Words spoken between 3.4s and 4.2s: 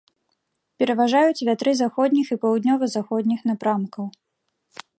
напрамкаў.